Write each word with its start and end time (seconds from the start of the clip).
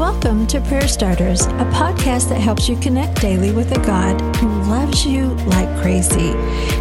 Welcome 0.00 0.46
to 0.46 0.62
Prayer 0.62 0.88
Starters, 0.88 1.42
a 1.42 1.68
podcast 1.74 2.30
that 2.30 2.40
helps 2.40 2.70
you 2.70 2.76
connect 2.76 3.20
daily 3.20 3.52
with 3.52 3.70
a 3.76 3.80
God 3.84 4.18
who 4.36 4.48
loves 4.62 5.04
you 5.04 5.26
like 5.48 5.68
crazy. 5.82 6.30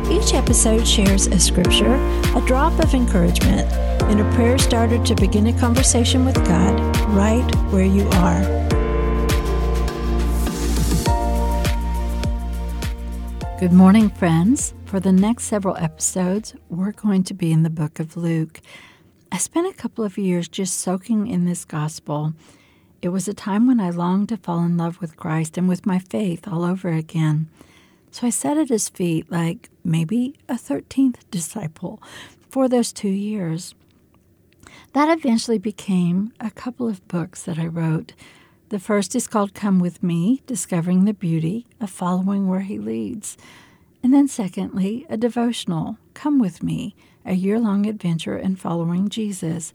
Each 0.10 0.34
episode 0.34 0.88
shares 0.88 1.28
a 1.28 1.38
scripture, 1.38 1.96
a 2.34 2.42
drop 2.48 2.80
of 2.82 2.94
encouragement, 2.94 3.70
and 4.04 4.22
a 4.22 4.36
prayer 4.36 4.58
starter 4.58 5.04
to 5.04 5.16
begin 5.16 5.48
a 5.48 5.60
conversation 5.60 6.24
with 6.24 6.36
God 6.46 6.80
right 7.10 7.44
where 7.74 7.84
you 7.84 8.08
are. 8.08 8.40
Good 13.60 13.74
morning, 13.74 14.12
friends. 14.12 14.74
For 14.86 15.02
the 15.02 15.12
next 15.12 15.44
several 15.44 15.76
episodes, 15.76 16.56
we're 16.70 16.94
going 16.94 17.26
to 17.26 17.34
be 17.34 17.52
in 17.52 17.64
the 17.64 17.70
book 17.70 18.00
of 18.00 18.16
Luke. 18.16 18.62
I 19.30 19.38
spent 19.40 19.68
a 19.68 19.78
couple 19.78 20.06
of 20.06 20.18
years 20.18 20.48
just 20.48 20.80
soaking 20.80 21.28
in 21.28 21.44
this 21.44 21.66
gospel. 21.66 22.34
It 23.02 23.10
was 23.10 23.30
a 23.30 23.34
time 23.34 23.66
when 23.66 23.80
I 23.80 23.92
longed 23.92 24.28
to 24.30 24.38
fall 24.38 24.60
in 24.64 24.76
love 24.76 25.00
with 25.00 25.16
Christ 25.16 25.58
and 25.58 25.70
with 25.70 25.86
my 25.86 26.00
faith 26.00 26.48
all 26.48 26.66
over 26.66 26.90
again. 26.90 27.48
So 28.12 28.28
I 28.28 28.30
sat 28.30 28.58
at 28.58 28.68
his 28.68 28.90
feet 28.90 29.32
like 29.32 29.70
maybe 29.86 30.36
a 30.50 30.56
13th 30.56 31.20
disciple 31.32 32.02
for 32.50 32.68
those 32.68 32.92
two 32.92 33.10
years. 33.10 33.74
That 34.94 35.16
eventually 35.18 35.60
became 35.60 36.34
a 36.42 36.52
couple 36.52 36.90
of 36.90 37.08
books 37.08 37.44
that 37.44 37.58
I 37.58 37.68
wrote. 37.68 38.14
The 38.68 38.80
first 38.80 39.16
is 39.16 39.28
called 39.28 39.54
Come 39.54 39.80
With 39.80 40.04
Me 40.04 40.42
Discovering 40.46 41.06
the 41.06 41.14
Beauty 41.14 41.66
of 41.80 41.90
Following 41.90 42.48
Where 42.48 42.62
He 42.62 42.80
Leads. 42.80 43.38
And 44.04 44.14
then, 44.14 44.28
secondly, 44.28 45.06
a 45.10 45.16
devotional, 45.16 45.98
Come 46.14 46.38
With 46.38 46.62
Me, 46.62 46.96
a 47.26 47.34
year 47.34 47.60
long 47.60 47.86
adventure 47.86 48.38
in 48.38 48.58
following 48.58 49.08
Jesus. 49.08 49.74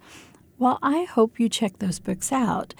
While 0.58 0.78
I 0.82 1.04
hope 1.04 1.40
you 1.40 1.48
check 1.48 1.78
those 1.78 1.98
books 1.98 2.30
out, 2.32 2.74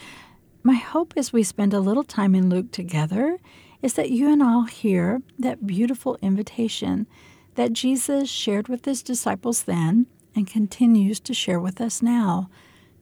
my 0.65 0.77
hope 0.77 1.13
as 1.15 1.31
we 1.31 1.43
spend 1.43 1.75
a 1.75 1.81
little 1.81 2.03
time 2.03 2.35
in 2.35 2.49
Luke 2.49 2.73
together 2.73 3.39
is 3.83 3.95
that 3.95 4.11
you 4.11 4.33
and 4.33 4.43
I'll 4.43 4.65
hear 4.65 5.21
that 5.39 5.67
beautiful 5.67 6.17
invitation 6.23 7.07
that 7.55 7.75
Jesus 7.75 8.31
shared 8.31 8.69
with 8.69 8.87
his 8.87 9.03
disciples 9.03 9.65
then 9.65 10.07
and 10.35 10.47
continues 10.47 11.21
to 11.21 11.35
share 11.35 11.61
with 11.61 11.81
us 11.81 12.01
now 12.03 12.49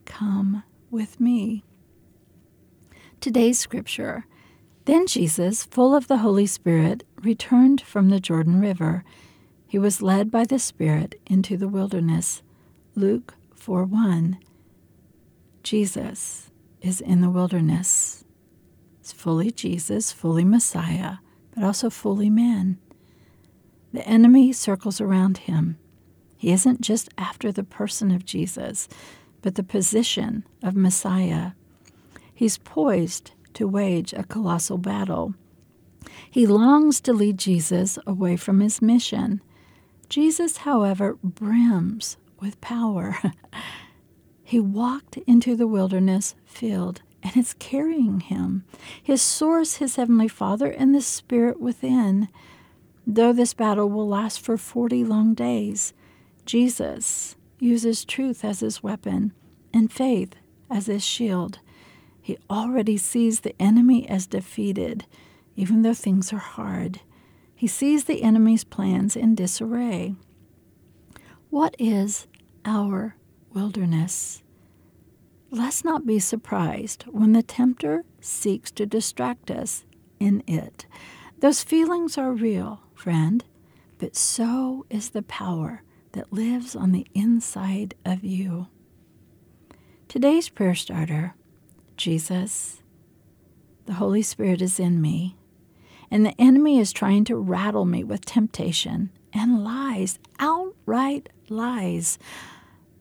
Come 0.04 0.64
with 0.90 1.20
me. 1.20 1.62
Today's 3.20 3.60
scripture 3.60 4.26
Then 4.84 5.06
Jesus, 5.06 5.62
full 5.62 5.94
of 5.94 6.08
the 6.08 6.18
Holy 6.18 6.46
Spirit, 6.46 7.04
returned 7.22 7.80
from 7.80 8.08
the 8.08 8.18
Jordan 8.18 8.60
River. 8.60 9.04
He 9.68 9.78
was 9.78 10.02
led 10.02 10.32
by 10.32 10.44
the 10.44 10.58
Spirit 10.58 11.14
into 11.26 11.56
the 11.56 11.68
wilderness. 11.68 12.42
Luke 12.96 13.34
4 13.54 13.84
1. 13.84 14.38
Jesus 15.62 16.50
is 16.82 17.00
in 17.00 17.20
the 17.20 17.30
wilderness. 17.30 18.24
It's 19.00 19.12
fully 19.12 19.50
Jesus, 19.50 20.12
fully 20.12 20.44
Messiah, 20.44 21.16
but 21.54 21.64
also 21.64 21.88
fully 21.90 22.30
man. 22.30 22.78
The 23.92 24.06
enemy 24.06 24.52
circles 24.52 25.00
around 25.00 25.38
him. 25.38 25.78
He 26.36 26.52
isn't 26.52 26.80
just 26.80 27.08
after 27.16 27.52
the 27.52 27.64
person 27.64 28.10
of 28.10 28.24
Jesus, 28.24 28.88
but 29.42 29.54
the 29.54 29.62
position 29.62 30.44
of 30.62 30.74
Messiah. 30.74 31.52
He's 32.34 32.58
poised 32.58 33.32
to 33.54 33.68
wage 33.68 34.12
a 34.12 34.24
colossal 34.24 34.78
battle. 34.78 35.34
He 36.30 36.46
longs 36.46 37.00
to 37.02 37.12
lead 37.12 37.38
Jesus 37.38 37.98
away 38.06 38.36
from 38.36 38.60
his 38.60 38.82
mission. 38.82 39.40
Jesus, 40.08 40.58
however, 40.58 41.16
brims 41.22 42.16
with 42.40 42.60
power. 42.60 43.16
he 44.52 44.60
walked 44.60 45.16
into 45.26 45.56
the 45.56 45.66
wilderness 45.66 46.34
filled, 46.44 47.00
and 47.22 47.34
it's 47.38 47.54
carrying 47.54 48.20
him. 48.20 48.66
His 49.02 49.22
source, 49.22 49.76
his 49.76 49.96
heavenly 49.96 50.28
Father, 50.28 50.70
and 50.70 50.94
the 50.94 51.00
Spirit 51.00 51.58
within. 51.58 52.28
Though 53.06 53.32
this 53.32 53.54
battle 53.54 53.88
will 53.88 54.06
last 54.06 54.42
for 54.42 54.58
40 54.58 55.04
long 55.04 55.32
days, 55.32 55.94
Jesus 56.44 57.34
uses 57.60 58.04
truth 58.04 58.44
as 58.44 58.60
his 58.60 58.82
weapon 58.82 59.32
and 59.72 59.90
faith 59.90 60.34
as 60.70 60.84
his 60.84 61.02
shield. 61.02 61.60
He 62.20 62.36
already 62.50 62.98
sees 62.98 63.40
the 63.40 63.56
enemy 63.58 64.06
as 64.06 64.26
defeated 64.26 65.06
even 65.56 65.80
though 65.80 65.94
things 65.94 66.30
are 66.30 66.36
hard. 66.36 67.00
He 67.54 67.66
sees 67.66 68.04
the 68.04 68.22
enemy's 68.22 68.64
plans 68.64 69.16
in 69.16 69.34
disarray. 69.34 70.14
What 71.48 71.74
is 71.78 72.26
our 72.66 73.16
wilderness? 73.54 74.42
Let's 75.50 75.84
not 75.84 76.06
be 76.06 76.18
surprised 76.18 77.04
when 77.04 77.32
the 77.32 77.42
tempter 77.42 78.04
seeks 78.20 78.70
to 78.72 78.86
distract 78.86 79.50
us 79.50 79.84
in 80.18 80.42
it. 80.46 80.86
Those 81.38 81.62
feelings 81.62 82.16
are 82.16 82.32
real, 82.32 82.80
friend, 82.94 83.44
but 83.98 84.16
so 84.16 84.86
is 84.88 85.10
the 85.10 85.22
power 85.22 85.82
that 86.12 86.32
lives 86.32 86.74
on 86.74 86.92
the 86.92 87.06
inside 87.14 87.94
of 88.04 88.24
you. 88.24 88.68
Today's 90.08 90.48
prayer 90.48 90.74
starter 90.74 91.34
Jesus, 91.96 92.82
the 93.86 93.94
Holy 93.94 94.22
Spirit 94.22 94.62
is 94.62 94.80
in 94.80 95.00
me 95.00 95.36
and 96.12 96.26
the 96.26 96.38
enemy 96.38 96.78
is 96.78 96.92
trying 96.92 97.24
to 97.24 97.36
rattle 97.36 97.86
me 97.86 98.04
with 98.04 98.24
temptation 98.26 99.10
and 99.32 99.64
lies, 99.64 100.18
outright 100.38 101.30
lies. 101.48 102.18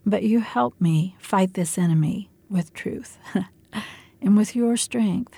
But 0.06 0.24
you 0.24 0.40
help 0.40 0.80
me 0.80 1.16
fight 1.20 1.54
this 1.54 1.78
enemy 1.78 2.30
with 2.50 2.74
truth 2.74 3.18
and 4.22 4.36
with 4.38 4.56
your 4.56 4.76
strength. 4.78 5.36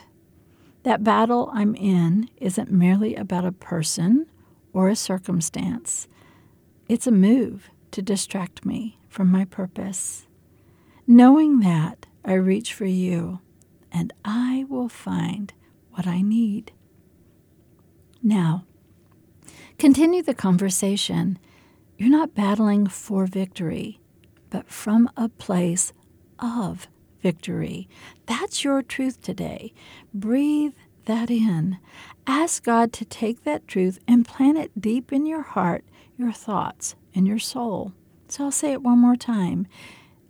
That 0.83 1.03
battle 1.03 1.49
I'm 1.53 1.75
in 1.75 2.29
isn't 2.37 2.71
merely 2.71 3.15
about 3.15 3.45
a 3.45 3.51
person 3.51 4.27
or 4.73 4.89
a 4.89 4.95
circumstance, 4.95 6.07
it's 6.89 7.07
a 7.07 7.11
move 7.11 7.69
to 7.91 8.01
distract 8.01 8.65
me 8.65 8.97
from 9.07 9.31
my 9.31 9.45
purpose. 9.45 10.25
Knowing 11.05 11.59
that, 11.59 12.07
I 12.25 12.33
reach 12.33 12.73
for 12.73 12.85
you, 12.85 13.39
and 13.91 14.11
I 14.25 14.65
will 14.67 14.89
find 14.89 15.53
what 15.91 16.07
I 16.07 16.21
need. 16.21 16.71
Now, 18.21 18.65
continue 19.77 20.23
the 20.23 20.33
conversation. 20.33 21.37
You're 21.97 22.09
not 22.09 22.33
battling 22.33 22.87
for 22.87 23.27
victory, 23.27 23.99
but 24.53 24.69
from 24.69 25.09
a 25.17 25.27
place 25.27 25.91
of 26.37 26.87
victory. 27.23 27.89
That's 28.27 28.63
your 28.63 28.83
truth 28.83 29.19
today. 29.21 29.73
Breathe 30.13 30.73
that 31.05 31.31
in. 31.31 31.79
Ask 32.27 32.63
God 32.63 32.93
to 32.93 33.03
take 33.03 33.43
that 33.43 33.67
truth 33.67 33.99
and 34.07 34.27
plant 34.27 34.59
it 34.59 34.79
deep 34.79 35.11
in 35.11 35.25
your 35.25 35.41
heart, 35.41 35.83
your 36.15 36.31
thoughts, 36.31 36.95
and 37.15 37.27
your 37.27 37.39
soul. 37.39 37.93
So 38.27 38.45
I'll 38.45 38.51
say 38.51 38.71
it 38.71 38.83
one 38.83 38.99
more 38.99 39.15
time. 39.15 39.65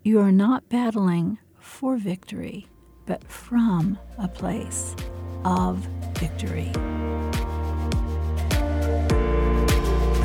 You 0.03 0.21
are 0.21 0.31
not 0.31 0.69
battling 0.69 1.39
for 1.59 1.97
victory, 1.97 2.67
but 3.05 3.29
from 3.29 3.99
a 4.17 4.29
place 4.29 4.95
of 5.43 5.77
victory. 6.15 6.71